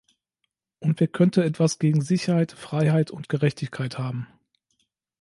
Und 0.79 0.99
wer 0.99 1.07
könnte 1.07 1.43
etwas 1.43 1.77
gegen 1.77 2.01
Sicherheit, 2.01 2.53
Freiheit 2.53 3.11
und 3.11 3.29
Gerechtigkeit 3.29 3.99
haben? 3.99 4.25